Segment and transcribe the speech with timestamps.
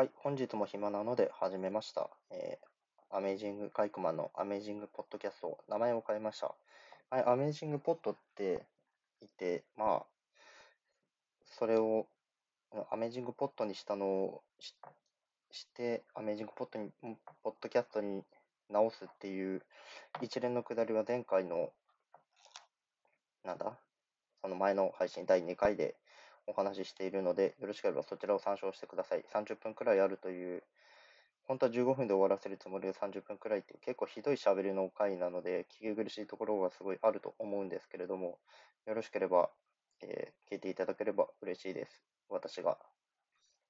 [0.00, 2.08] はい、本日も暇なので始めました。
[2.30, 6.54] えー、アメージングカイクマンのアメージングポッドキャスト、名前を変えました。
[7.10, 8.64] はい、アメージングポッドって
[9.20, 10.02] 言って、まあ、
[11.44, 12.06] それを
[12.90, 14.74] アメージングポッドにしたのをし
[15.50, 16.90] して、アメージングポッドに、
[17.42, 18.24] ポッドキャストに
[18.70, 19.60] 直すっていう
[20.22, 21.68] 一連のくだりは前回の、
[23.44, 23.76] なんだ
[24.40, 25.94] その前の配信第2回で
[26.50, 29.24] お話ししているので、よろしければそちらを参照してください。
[29.32, 30.64] 30分くらいあるという、
[31.44, 38.38] 本当は15分で終わらせるつもりで30分くらいって結構ひどい喋りの回なので、聞き苦しいところがすごいあると思うんですけれども、
[38.86, 39.50] よろしければ、
[40.02, 42.02] えー聞いていただければ嬉しいです。
[42.28, 42.76] 私が。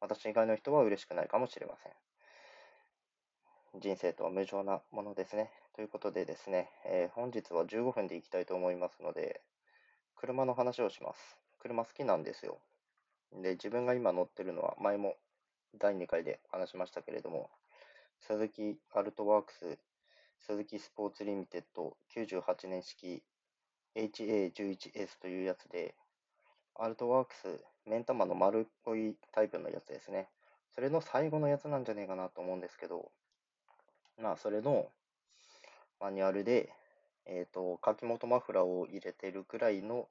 [0.00, 1.92] 私以外の人は嬉しくないかもしれません。
[3.80, 5.50] 人生とは無常なものですね。
[5.74, 9.42] ということでですね、えー本日は15分でいきたいと思いますので、
[10.16, 11.38] 車の話をします。
[11.58, 12.58] 車好きなんですよ。
[13.32, 15.16] で、自分が今乗ってるのは、前も
[15.78, 17.50] 第2回で話しましたけれども、
[18.20, 19.78] 鈴木アルトワークス、
[20.40, 23.22] 鈴木スポーツリミテッド98年式
[23.94, 25.94] HA11S というやつで、
[26.74, 30.28] アルトワークス、目ん玉の丸っこいタイプのやつですね。
[30.74, 33.10] それの最後のやつなんじゃねえかなと思うんですけど、
[34.20, 34.88] まあ、それの
[36.00, 36.72] マニュアルで、
[37.26, 40.08] えっ、と、柿本マフラーを入れてるくらいの、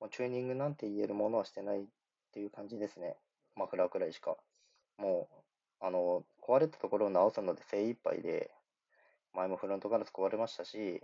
[0.00, 1.86] もうチューニングなんて言えるものはしてない
[2.30, 3.16] っていう感じですね。
[3.56, 4.36] マフラーくらいしか。
[4.98, 5.28] も
[5.80, 8.50] う、あの、壊れたところを直すので精一杯で、
[9.34, 11.02] 前もフロントガラス壊れましたし、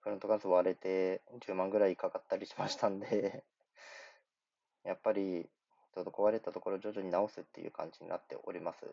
[0.00, 3.42] フロントガラス割れて10万ぐらいかかったりしましたんで、
[4.84, 5.48] やっぱり、
[5.94, 8.84] ちょっと壊れたところを徐々に直すっていう感じになっております。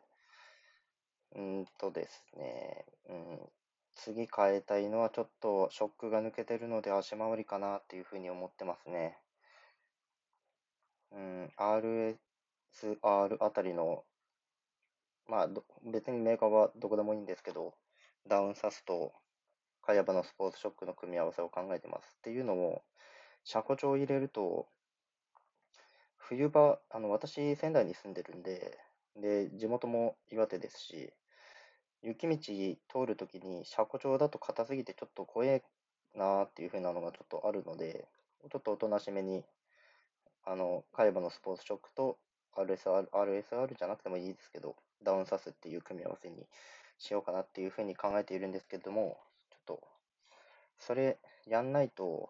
[1.36, 3.52] うんとですね、うん、
[3.96, 9.18] 次変えたいのはちょっとショックが抜けてるので足回りかなっていうふうに思ってますね。
[11.12, 12.18] うん、RSR
[13.44, 14.04] あたりの、
[15.28, 17.74] まあ、ど別にメーカーはどこでもいいんですけど、
[18.28, 19.14] ダウンサスと
[19.82, 22.16] カヤバのスポーツショックの組み合わせを考えてます。
[22.18, 22.84] っていうのも、
[23.44, 24.68] 車庫帳を入れると、
[26.18, 28.80] 冬場、あの、私、仙台に住んでるんで、
[29.16, 31.14] で、地元も岩手ですし、
[32.04, 35.64] 雪道通るときに車庫帳だと硬すぎてちょっと怖え
[36.16, 38.08] なーっていう風なのがちょっとあるので、
[38.52, 39.44] ちょっとおとなしめに、
[40.44, 42.18] あの、カイバのスポーツショックと
[42.56, 46.48] RSR、RSR じゃなくてもいいですけど、ダウンサスっていう組み合わせに
[46.98, 49.18] しようかなっていう風に考えているんですけども、
[49.50, 49.88] ちょっと、
[50.80, 52.30] それやんないと、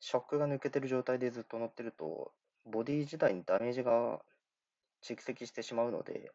[0.00, 2.32] ショックが抜けてる状態でずっと乗ってると、
[2.66, 4.20] ボディ自体にダメージが
[5.02, 6.30] 蓄積してしまうので、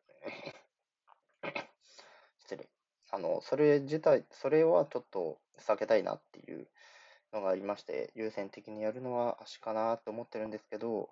[2.39, 2.69] 失礼。
[3.11, 6.67] あの、それ自体、それはちょっと避けたいなっていう
[7.33, 11.09] のがありまして、優先的にやるのは足かなと思ってるんですけど、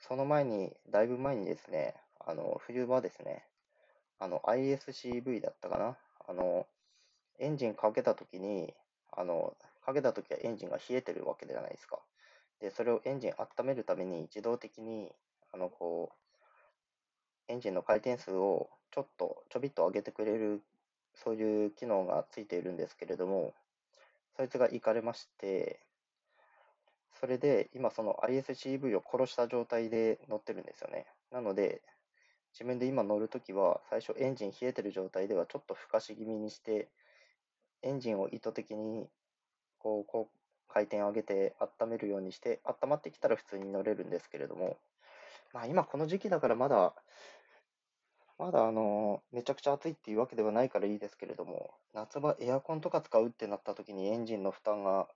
[0.00, 3.44] その前に、だいぶ前にですね、あの、冬場ですね、
[4.18, 5.96] あの、ISCV だったかな
[6.28, 6.66] あの、
[7.38, 8.74] エンジンかけたときに、
[9.10, 11.98] あの、かけたときはエンジンが冷えてるわけじゃないですか。
[12.60, 15.12] で、それをエンジン温めるために自動的に、
[15.52, 20.62] あの、こう、エンジンの回転数をちょっと、ちょびっと上げてくれる、
[21.14, 23.54] そういう機能がついているんですけれども、
[24.36, 25.80] そいつがいかれまして、
[27.20, 31.06] それで今その ISCV を殺した状態で乗ってるんですよね。
[31.30, 31.82] なので、
[32.52, 36.88] 自分で今乗るときは、最初エンジン冷えてる状態ではちょっとふかし気味にして、
[37.82, 39.08] エンジンを意図的に、
[39.78, 44.78] こう、こう、回転上げて温めるようにして、温まってきたら普通に乗れるんですけれども、
[45.52, 46.94] まあ今この時期だからまだ、
[48.42, 55.06] まだあの、めちゃくちゃ暑いっていうわけではないからいいですけれども、夏場エアコンとか使うってなった時にエンジンの負担が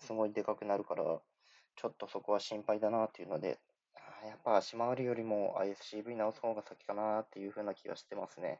[0.00, 3.60] すごいでかくなるから、ちょっとそこは心配だなっていうので、
[3.94, 8.58] あーやっぱ足回りよりも ISCV 直す方が先かなっていう風な気がしてますね。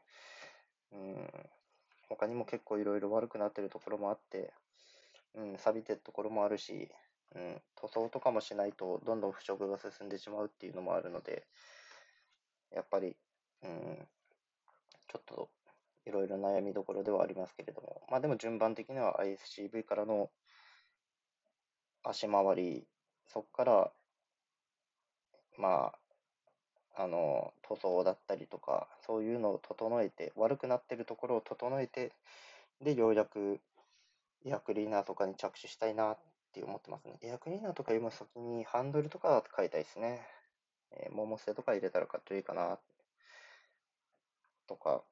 [0.92, 1.28] うん。
[2.08, 4.52] 他にも結構いろいろ悪くなってるところもあって、
[5.34, 6.88] うん、錆びてるところもあるし、
[7.34, 11.44] うん、塗装とかもしないとどんどん腐食が進んでしまうっていうのもあるので、
[12.72, 13.16] やっぱり、
[13.64, 14.08] うん、
[15.08, 15.48] ちょっと
[16.06, 20.30] いろいろ悩みどころではありますけれども、まあでも順番的には ISCV からの
[22.04, 22.86] 足回り、
[23.26, 23.92] そこから、
[25.58, 25.92] ま
[26.96, 32.12] あ、あの、塗装だったりとか、そういうのを整えて、悪くなってるところを整えて、
[32.80, 33.60] で、ようやく
[34.44, 36.18] エアクリーナーとかに着手したいなっ
[36.52, 37.18] て思ってますね。
[37.22, 40.20] エアクリーナーとかよりも先にハンドルとか変えたいですね。
[40.90, 42.78] えー、モモステとか入れたらかっこいいかな、
[44.66, 45.02] とか、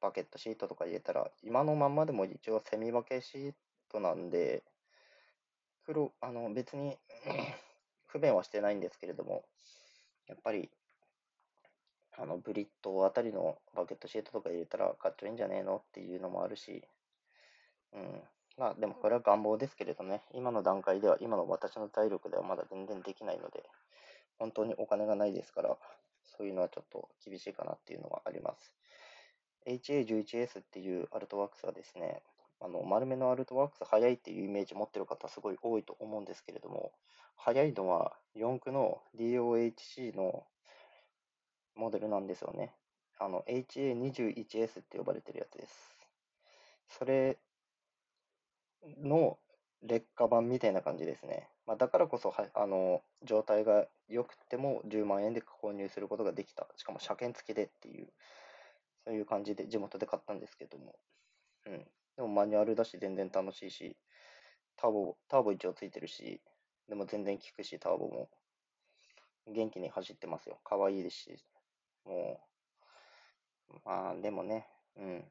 [0.00, 3.54] バケットシートとか入れたら、今のまんまでも一応セミバケシー
[3.90, 4.62] トなんで、
[5.84, 6.98] 黒、あの、別に
[8.06, 9.44] 不便はしてないんですけれども、
[10.26, 10.70] やっぱり、
[12.18, 16.82] あの、ブリッドあたりのバケットシートとか入れたらかっちょいいんじゃねえのっていうのもあるし、
[17.92, 18.22] うん。
[18.58, 23.62] まあ、でもこれは願望ですけれどね、今の段階では、今の私の体力ではまだ全然できないので、
[24.38, 25.76] 本当にお金がないですから、
[26.36, 28.72] そういうのはちょっと厳しいかなっていうのはあります。
[29.66, 32.22] HA11S っていうアルトワークスはですね、
[32.60, 36.92] あの丸めのアルトワークス速いっていうイメージ持ってる方すごい多いと思うんですけれども、
[37.36, 40.44] 速いのは4駆の DOHC の
[41.74, 42.74] モデルなんですよね。
[43.18, 45.96] あの HA21S って呼ばれてるやつです。
[46.88, 47.38] それ
[49.02, 49.38] の
[49.82, 51.48] 劣化版みたいな感じですね。
[51.66, 56.66] まあ、だからこそはあの状態が良くても10万円で購入することができた。
[56.76, 58.06] しかも車検付きでっていう、
[59.04, 60.94] そういう感じで地元で買ったんですけども。
[61.66, 61.86] うん。
[62.16, 63.96] でもマニュアルだし全然楽しいし、
[64.76, 66.40] ターボ、ターボ一応ついてるし、
[66.88, 68.28] でも全然効くし、ターボも。
[69.48, 70.58] 元気に走ってますよ。
[70.64, 71.44] 可愛いですし、
[72.04, 72.40] も
[73.70, 74.66] う、まあでもね、
[74.96, 75.24] うん。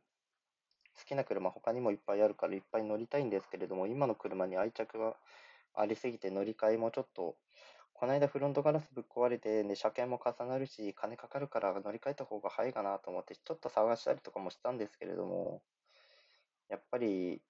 [0.97, 5.15] 好きな車他にもいっぱいあるからいっぱい乗りたいんですけれども、今の車に愛着が
[5.75, 7.35] ありすぎて乗り換えもちょっと、
[7.93, 15.61] この間フロントガラスぶっ壊れて、で、車検も重なるし、金かかるから乗り換えた方が早いかなと思って、ちょっと探したりとかもしたんですけれども、
[16.69, 17.41] やっぱり、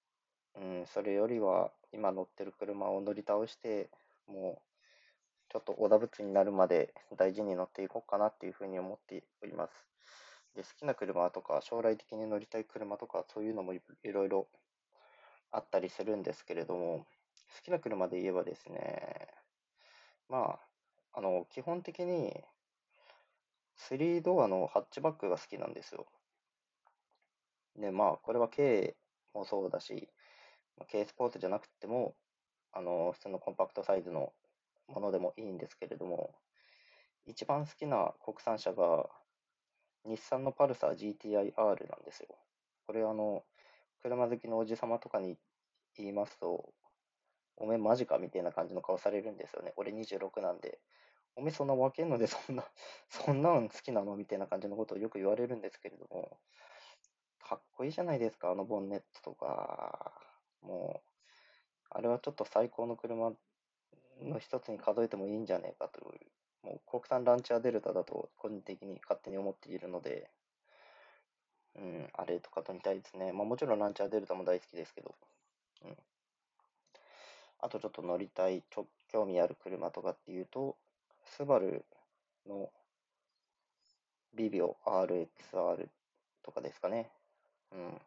[0.56, 3.90] うん、それよりは今乗ってる車を乗り倒して、
[4.28, 4.76] もう、
[5.50, 9.74] ちょっと小田仏になるまで大事に乗っていこうかなっていうふうに思っております。
[10.56, 14.48] で、好きな車とか、将来的に乗りたい車とか、そういうのもいろいろ
[15.52, 17.06] あったりするんですけれども、
[17.54, 19.28] 好きな車で言えばですね、
[20.30, 20.60] ま
[21.14, 22.34] あ、あの、基本的に、
[23.78, 26.08] 3ドアのハッチバックが好きなんですよ。
[27.78, 28.96] で、まあ、これは軽
[29.34, 30.10] もそうだし、
[30.92, 32.16] 軽スポーツじゃなくても、
[32.74, 34.34] あの、普通のコンパクトサイズの
[34.88, 36.36] ものでもいいんですけれども、
[37.26, 39.10] 一番好きな国産車が、
[40.06, 42.28] 日産のパルサー GTI-R なんですよ。
[42.86, 43.44] これあの、
[44.02, 45.38] 車好きのおじさまとかに
[45.98, 46.74] 言いますと、
[47.58, 48.18] おめえマジか？
[48.18, 49.74] みたいな感じの顔されるんですよね。
[49.78, 50.80] 俺26なんで。
[51.36, 52.64] おめえそんな分けんのでそんな、
[53.10, 54.16] そんなん好きなの？
[54.16, 56.38] みたいな感じのことをよく言われるんですけれども、
[57.44, 60.14] かっこいいじゃないですか、あのボンネットとか。
[60.62, 61.10] もう、
[61.92, 63.32] あれはちょっと最高の車
[64.24, 66.04] の一つに数えてもいいんじゃねえかとい
[66.64, 70.32] う、もう国産ランチャーデルタだと個人的に勝手に思っているので、
[71.76, 73.34] うん、あれとかと似たいですね。
[73.34, 75.14] まあもちろんランチャーデルタも大好きですけど、
[75.84, 75.98] うん。
[77.66, 80.76] あとちょっと乗りたい、ちょ興味ある車とかっていうと、
[81.26, 81.84] スバル
[82.48, 82.70] の
[84.36, 85.88] ビビオ RXR
[86.44, 87.10] とかですかね。
[87.72, 88.02] うん。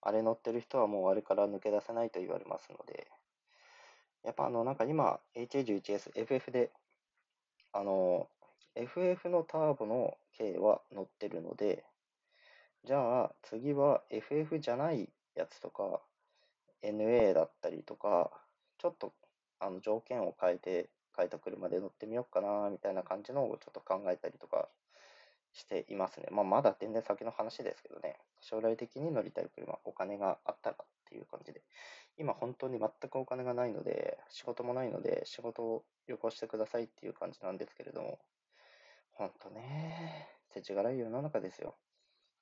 [0.00, 3.08] あれ乗ってる人はもうあれから抜け出せないと言われますので、
[4.22, 6.70] やっぱあの、なんか今、HA11S、FF で、
[7.72, 8.28] あの、
[8.76, 11.82] FF のターボの K は乗ってるので、
[12.84, 16.00] じゃあ次は FF じゃないやつとか、
[16.84, 18.30] NA だったりとか、
[18.78, 19.12] ちょっと
[19.60, 24.68] あの条件を変えて、変えた車で乗ってみようかな、みたいな感じのをちょっと考えたりとか
[25.52, 26.28] していますね。
[26.30, 28.16] まあ、まだ全然先の話ですけどね。
[28.40, 31.62] 将来的に乗りたい車、お金があったらっていう感じで。
[32.16, 38.18] 今本当に全くお金がないので、仕事もないので、仕事を旅行してくださいっていう感じなんですけれども、
[39.12, 41.76] 本当ね、世知辛い世の中ですよ。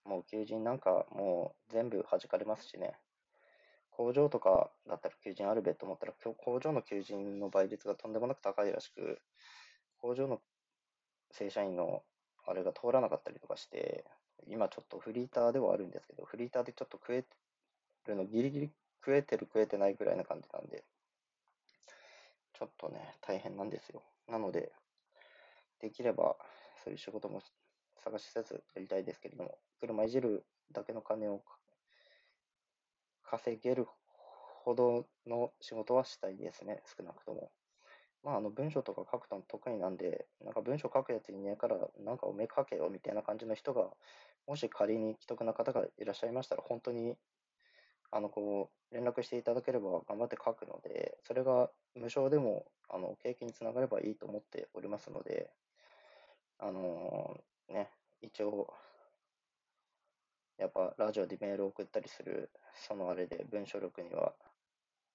[0.04, 2.94] もう求人なんかもう全部弾かれますしね。
[3.96, 9.22] 工場とかだったら求人あるべと思ったら、工場の求人の倍率がとんでもなく高いらしく、
[9.98, 10.40] 工場の
[11.30, 12.02] 正社員の
[12.46, 14.04] あれが通らなかったりとかして、
[14.48, 17.24] 今ちょっとフリーターではあるんですけど、フリーターでちょっと食え
[18.06, 18.70] るのギリギリ
[19.02, 20.84] 食えてる食えてないぐらいな感じなんで、
[22.52, 24.02] ちょっとね、大変なんですよ。
[24.28, 24.72] なので、
[25.80, 26.36] できれば
[26.84, 27.40] そういう仕事も
[28.04, 31.42] 探しつつやりたいですけれども、車いじるだけの金を
[33.28, 33.86] 稼げる
[34.64, 37.50] ほどの仕事はしたいですね、少なくとも。
[38.22, 43.88] まあ、あの文章とか書くの得意なんで、なんか文章書くやついねえから、なんかおめえ書けよみたいな感じの人が、
[44.46, 47.16] もし仮に既得な方がいらっしゃいましたら、本当に、
[48.10, 55.50] あの、こう、連絡していただければ頑張って書くので、それが無償でも、あの、経験につながればいいと思っておりますので、
[56.58, 57.90] あのー、ね、
[58.22, 58.72] 一応、
[60.58, 64.32] やっぱラジオでメールを送ったりする、そのあれで文章力には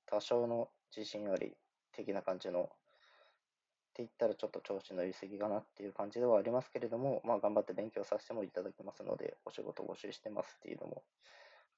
[0.05, 1.55] 多少の自信あり
[1.95, 11.03] 的な感じのって言ったらちょっと調子乗りすぎかなっていう感じではありますけれども、まあ頑張って勉強させてもいただきますので、お仕事募集してますっていうのも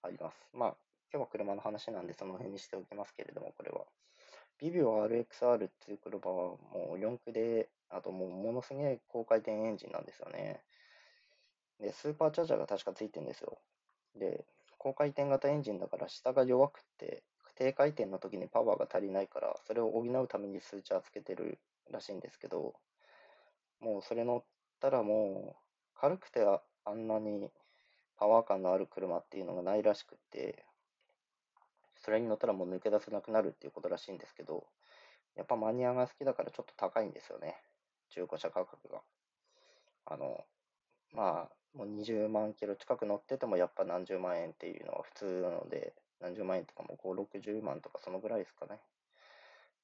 [0.03, 0.36] あります。
[0.53, 0.75] まあ
[1.12, 3.86] 今日は車の話なんでその辺にしておきますけれども、これは。
[4.60, 10.62] ビビオ RXR っていう車はもう4駆で、あともうものすげえ高回転エンジンなんですよね。
[11.80, 13.58] で、スーパーチャージャーが確かついてるんですよ。
[14.15, 14.46] で、
[14.80, 17.24] 高回転型エンジンだから下が弱くて、
[17.56, 21.60] 低回転の時にパワーが足りないから、それを補うためにスーチャーつけてる
[21.92, 22.74] らしいんですけど、
[23.80, 24.44] もうそれ乗っ
[24.80, 26.46] たらもう、軽くて
[26.86, 27.50] あんなに
[28.18, 30.65] パワー感のある車っていうのがないらしくて、
[31.96, 34.68] それに乗ったらもう抜け出せなくなるっていうことらしいんですけど、
[35.36, 37.56] やっぱマニアが好きだからちょっと高いんですよね。
[38.10, 39.01] 中古車価格が。
[40.06, 40.46] あの、
[41.13, 48.80] まあ、もう20万キロ近く乗っててもやっぱ何十万円っていうのは普通なので、何十万円とかも5、60万とかそのぐらいですかね。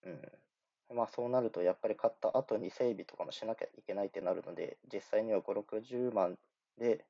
[0.06, 0.98] うん。
[0.98, 6.38] まあそうなるとやっぱり買った後に整備とかもしなきゃいけないってなるので、実際には5、60万
[6.78, 7.06] で、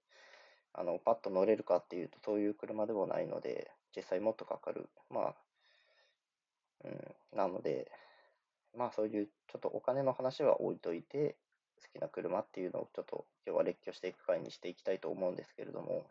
[0.74, 4.90] あの、パッと乗れるかっていうとそういう車でもないので、実際もっとかかる。
[5.10, 5.36] まあ、
[6.84, 7.92] うん、なので、
[8.78, 11.36] まあそういうちょっとお金の話は置いといて、
[11.80, 16.06] 好きな車っていうのをちょっと今日は列挙していく回にしていきたいと思うんですけれども、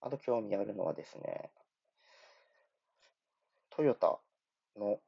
[0.00, 1.50] あと興味あるのはですね、
[3.70, 4.18] トヨタ
[4.76, 4.98] の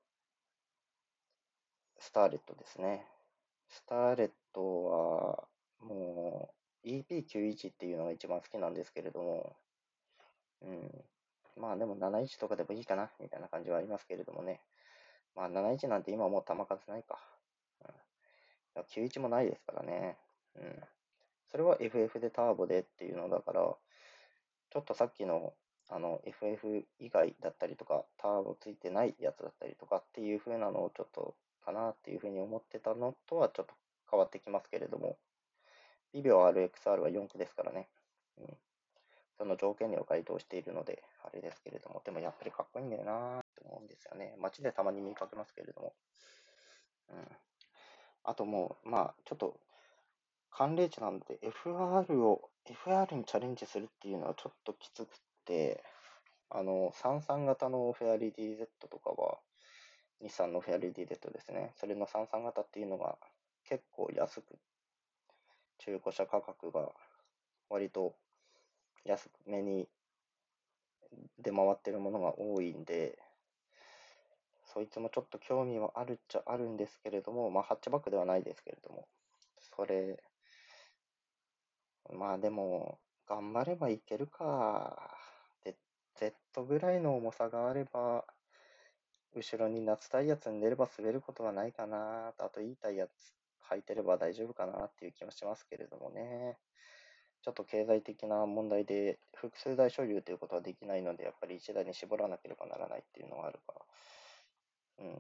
[1.99, 3.07] スターレットですね。
[3.69, 5.49] スターレットは
[5.81, 6.51] も
[6.85, 9.57] う EP91 っていうのが一番好きなんですけれども、
[10.63, 11.05] うん。
[11.57, 14.61] まあでも71とかでもいいかな、みたいな感じはありますけれどもね。
[15.35, 17.19] まあ71なんて今もう球数ないか。
[18.83, 20.17] 91もないですからね。
[20.57, 20.83] うん。
[21.51, 25.55] それは FF でターボでっていうのだから、ちょっとさっきの
[25.89, 33.75] あの FF 以外だったりとか、ターボついてないやつだったりとかっていう風なのをちょっとかなっていう風に思ってたのとはちょっと
[34.11, 35.17] 変わってきますけれども、
[36.13, 37.89] ビビオ RXR は4区ですからね。
[38.39, 38.57] うん。
[39.37, 44.35] その条件には該当しているので、あれですけれども、でもやっぱりかっこいいんだよなと思うんですよね。
[44.41, 45.93] 街でたまに見かけますけれども。
[47.11, 47.29] うん。
[48.25, 49.59] あともう、まあ、ちょっと、
[50.51, 55.09] 寒冷地なので FR を、FR にチャレンジするっていうのはちょっときつくっ
[55.45, 55.83] て、
[56.51, 59.39] あの、33型のフェアリティ Z とかは、
[60.23, 61.73] 日産のフェアリティ Z ですね。
[61.77, 63.17] それの33型っていうのが
[63.69, 64.57] 結構安く、
[65.79, 66.89] 中古車価格が
[67.69, 68.15] 割と
[69.05, 69.89] 安めに
[71.39, 73.19] 出回ってるものが多いんで、
[74.75, 79.07] そいつもちょっと興味はあるっちゃあるんですけれども、まあ、ハッチバックではないですけれども、
[79.77, 80.21] それ、
[82.13, 85.17] まあでも、頑張ればいけるか。
[85.65, 85.77] で、
[86.17, 88.25] Z ぐらいの重さがあれば、
[89.35, 92.35] 後ろに夏タイヤ積んでれば滑ることはないかな。
[92.39, 93.07] あといいタイヤ
[93.71, 96.59] 履いてれば大丈夫かなっていう気もしますけれどもね。
[97.43, 103.81] ちょっと経済的な問題で複数台所有ということはできないので、やっぱり1台に絞らなければならないっていうのがあるから。
[104.99, 105.13] うん、っ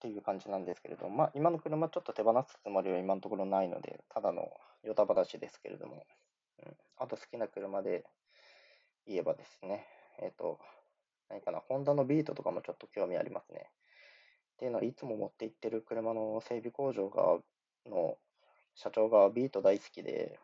[0.00, 4.50] ていう感じなんですけれども、まあ、今の車ちょっと手放すつもりは今のところないので、ただの
[4.82, 6.04] ヨタ話ですけれども、
[6.64, 8.04] うん、あと好きな車で
[9.06, 9.86] 言えばですね、
[10.22, 10.58] えっ、ー、と、
[11.28, 13.70] 何かな、ホンダのビートとかもちょっと興味ありますね。
[14.54, 17.38] っていうのは、いつも持って行ってる車の整備工場が、
[17.86, 18.18] の
[18.74, 20.38] 社長がビート大好きで、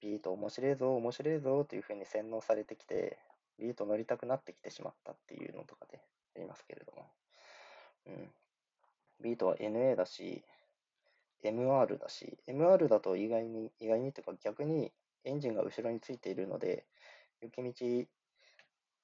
[0.00, 3.18] ビート面白いぞ、面白いぞというふうに洗脳されてきて、
[3.58, 6.00] ビート乗りたくなってきてしまったっていうのとかで。
[6.34, 7.06] ありますけれども。
[8.06, 8.30] うん。
[9.20, 10.44] ビートは NA だし、
[11.42, 14.92] MR だし、MR だと意外に、意外にというか逆に
[15.24, 16.84] エンジンが後ろについているので、
[17.40, 18.06] 雪道、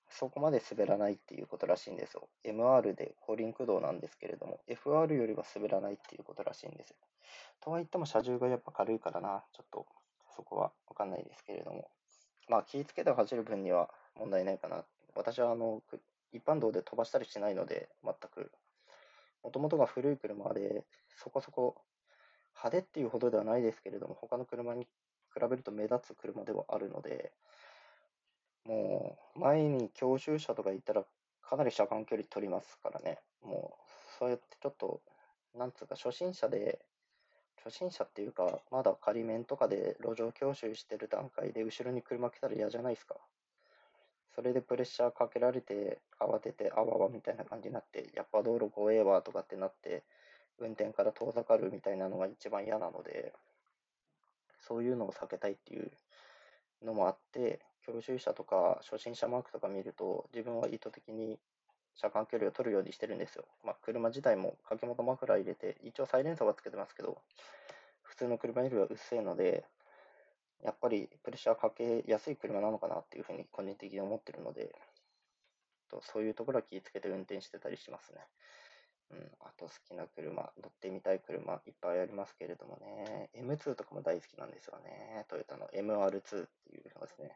[0.08, 2.28] そこまで滑らないっていうことらしいんですよ。
[2.44, 6.96] MR で後輪駆動なんですけれども、FR よりは滑らないっていうことらしいんですよ。
[7.60, 9.86] とはいっても車重がやっぱ軽いからな、ちょっと
[10.34, 11.88] そこはわかんないですけれども。
[12.48, 14.84] まあ気ぃつけて走る分には問題ないかな。
[15.14, 15.82] 私はあの
[16.32, 18.52] 一般道で飛ばしたりしないので、全く。
[19.42, 20.84] もともとが古い車で、
[21.16, 21.82] そこそこ
[22.54, 24.84] 派手っていうほどではないですけれども、他の車に
[25.34, 27.32] 比べると目立つ車ではあるので、
[28.64, 31.04] もう前に教習車とか行ったら
[31.42, 33.18] かなり車間距離取りますからね。
[33.42, 35.00] もうそうやってちょっと、
[35.54, 36.84] なんつうか初心者で、
[37.64, 43.16] 初心者っていうか、まだ仮面とかで路上教習してる段階で後ろに車来たら嫌じゃないですか。
[44.34, 50.02] それでプレッシャーかけられて、慌てて、あわわみたいな感じになって、やっぱ道路怖えわとかってなって、
[50.58, 53.32] 運転から遠ざかるみたいなのが一番嫌なので、
[54.66, 55.90] そういうのを避けたいっていう
[56.84, 61.38] のもあって、教習車とか初心者マークとか見ると、自分は意図的に
[61.96, 63.44] 車間距離を取るようにしてるんですよ。
[63.64, 67.18] まあ、車自体も掛け元マフラー入れて、一応サイレンサーはつけてますけど、
[68.02, 69.64] 普通の車よりは薄いので、
[70.62, 74.74] やっぱりプレッシャーかけやすい車なのかなっていうふうに個人的に思ってるので、
[75.90, 78.20] とそういうところは気をつけて運転してたりしますね。
[79.10, 85.26] うん、あと好きな車、乗ってみたい車いっぱいありますけれどもね、M2 とかも大好きなんですよね。
[85.28, 87.32] トヨタの MR2 っていうのですね。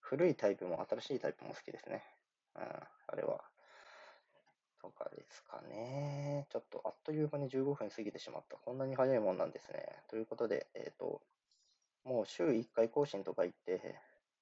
[0.00, 2.02] 古いタイプも新しいタイプも好きですね。
[2.56, 3.44] うん、あれは。
[4.82, 6.46] とかですかね。
[6.50, 8.56] ちょっとあっという間に15分過ぎてしまった。
[8.56, 9.86] こんなに早いもんなんですね。
[10.08, 11.22] ということで、えっ、ー、と、
[12.04, 13.98] もう週1回更新とか言って、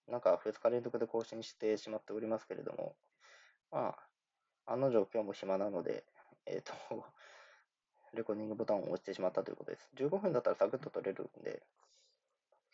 [0.09, 2.97] なんか2日連続で更新してしまっておりますけれども、
[3.71, 3.95] ま
[4.67, 6.05] あ、案の定今日も暇なので、
[6.47, 6.73] えっ、ー、と、
[8.15, 9.89] レコーディングボタンを押してしまったということです。
[9.95, 11.63] 15分だったらサクッと取れるんで、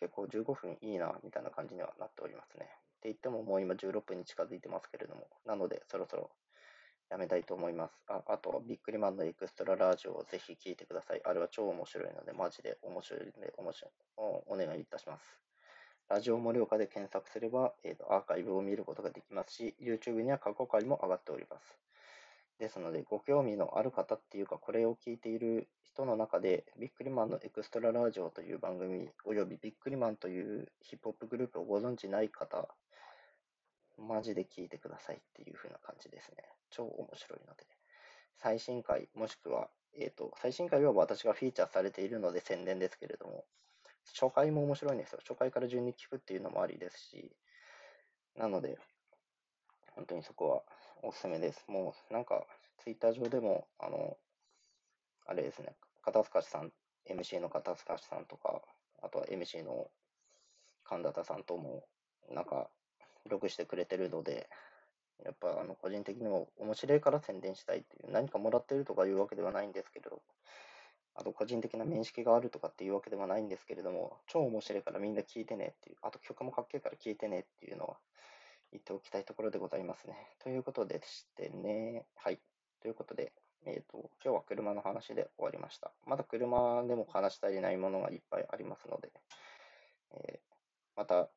[0.00, 2.64] 結構15分いいな、みたいな感じにはなっておりますね。
[2.64, 6.30] って言ってももう今16分に近づいてますけれども、なのでそろそろ
[7.10, 7.92] やめたいと思います。
[8.08, 11.22] ああと、ビックリマンのエクストララージをぜひ聞いてください。
[11.24, 15.38] あれは超面白いので、マジで面白いので、面白いお願いいたします。
[16.08, 21.78] ラジオ盛岡で検索すれば、えーと、アーカイブを見ることができますし、YouTube には過去回も上がっております。
[22.58, 32.68] ですので、ご興味のある方っていうか、これを聞いている人の中で、ビックリマンのエクストララージオという番組、およびビックリマンというヒップホップグループをご存知ない方、
[33.99, 36.45] マジで聞いてくださいっていう風な感じですね。
[36.71, 37.67] 超面白いので。
[38.37, 43.45] 最新回、もしくは、えっ、ー、と、最新回は私がフィーチャーされているので宣伝ですけれども、
[44.14, 45.19] 初回も面白いんですよ。
[45.26, 47.33] 初回から順に聞くっていうのもありですし、
[48.37, 48.78] なので、
[49.97, 50.62] 本当にそこは
[51.02, 51.64] おすすめです。
[51.69, 52.47] もうなんか、
[52.78, 54.17] ツイッター上でも、あの、
[55.26, 56.73] あれですね、片塚さん、
[57.11, 58.62] MC の片塚さんとか、
[59.02, 59.90] あとは MC の
[60.85, 61.85] 神田田さんとも、
[62.31, 62.71] なんか、
[63.28, 64.49] ログしてくれてるので、
[65.25, 70.23] やっぱあの個人的にも面白いから宣伝したいっていう、何かもらってるとかいうわけではないんですけど、
[71.14, 77.97] あと個人的な面識があるとかっていうわけではないんですけれども、超面白いからみんな聞いてねっていう、あと曲もかっけえから聞いてねっていうのは
[78.70, 80.14] 言っておきたいところでございますね。
[80.38, 82.38] ということでしてね、はい。
[82.80, 83.32] ということで、
[83.66, 85.90] えっ、ー、と、今日は車の話で終わりました。
[86.06, 89.11] まだ車でも話し足りないものがいっぱいありますので、
[90.12, 90.38] えー、
[90.97, 91.28] また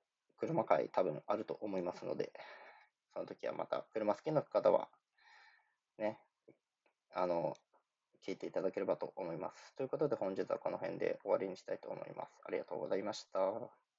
[0.42, 2.34] 車会多分あると思いますので、
[3.14, 4.90] その時はまた車好きな方は、
[6.00, 6.18] ね、
[7.14, 7.56] あの、
[8.26, 9.76] 聞いていただければと思います。
[9.76, 12.42] ということで本日はこの辺で終わりにしたいと思います。
[12.44, 13.91] ありがとうございました。